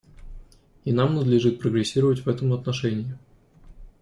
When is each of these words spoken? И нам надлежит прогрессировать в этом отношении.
И 0.83 0.91
нам 0.93 1.13
надлежит 1.13 1.59
прогрессировать 1.59 2.25
в 2.25 2.27
этом 2.27 2.53
отношении. 2.53 3.15